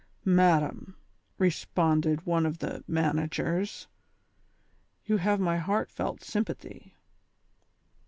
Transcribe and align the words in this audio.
"Madam," 0.25 0.95
responded 1.37 2.25
one 2.25 2.43
of 2.43 2.57
the 2.57 2.83
managers, 2.87 3.85
"you 5.05 5.17
have 5.17 5.39
my 5.39 5.57
heartfelt 5.57 6.23
sympathy." 6.23 6.95